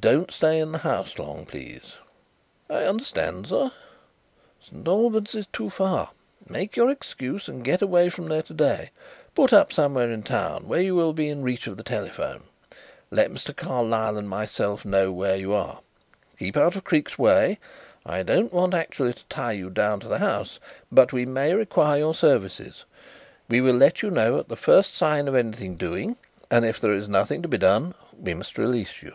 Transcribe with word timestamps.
Don't 0.00 0.30
stay 0.32 0.58
in 0.58 0.72
the 0.72 0.78
house 0.78 1.18
long, 1.18 1.44
please." 1.44 1.96
"I 2.70 2.86
understand, 2.86 3.46
sir." 3.48 3.70
"St. 4.58 4.88
Albans 4.88 5.34
is 5.34 5.46
too 5.48 5.68
far. 5.68 6.08
Make 6.48 6.76
your 6.76 6.88
excuse 6.88 7.46
and 7.46 7.62
get 7.62 7.82
away 7.82 8.08
from 8.08 8.26
there 8.26 8.40
to 8.44 8.54
day. 8.54 8.90
Put 9.34 9.52
up 9.52 9.70
somewhere 9.70 10.10
in 10.10 10.22
town, 10.22 10.66
where 10.66 10.80
you 10.80 10.94
will 10.94 11.12
be 11.12 11.28
in 11.28 11.42
reach 11.42 11.66
of 11.66 11.76
the 11.76 11.82
telephone. 11.82 12.44
Let 13.10 13.30
Mr. 13.30 13.54
Carlyle 13.54 14.16
and 14.16 14.28
myself 14.30 14.86
know 14.86 15.12
where 15.12 15.36
you 15.36 15.52
are. 15.52 15.80
Keep 16.38 16.56
out 16.56 16.74
of 16.74 16.84
Creake's 16.84 17.18
way. 17.18 17.58
I 18.06 18.22
don't 18.22 18.52
want 18.52 18.72
actually 18.72 19.12
to 19.12 19.26
tie 19.26 19.52
you 19.52 19.68
down 19.68 20.00
to 20.00 20.08
the 20.08 20.18
house, 20.20 20.58
but 20.90 21.12
we 21.12 21.26
may 21.26 21.52
require 21.52 21.98
your 21.98 22.14
services. 22.14 22.86
We 23.46 23.60
will 23.60 23.76
let 23.76 24.00
you 24.00 24.10
know 24.10 24.38
at 24.38 24.48
the 24.48 24.56
first 24.56 24.94
sign 24.94 25.28
of 25.28 25.34
anything 25.34 25.76
doing 25.76 26.16
and 26.50 26.64
if 26.64 26.80
there 26.80 26.94
is 26.94 27.08
nothing 27.08 27.42
to 27.42 27.48
be 27.48 27.58
done 27.58 27.94
we 28.18 28.32
must 28.32 28.56
release 28.56 29.02
you." 29.02 29.14